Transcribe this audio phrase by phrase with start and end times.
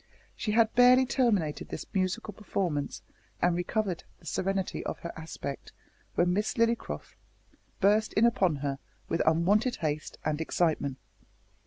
[0.35, 3.03] She had barely terminated this musical performance,
[3.39, 5.73] and recovered the serenity of her aspect,
[6.15, 7.03] when Miss Lillycrop
[7.81, 8.79] burst in upon her
[9.09, 10.97] with unwonted haste and excitement.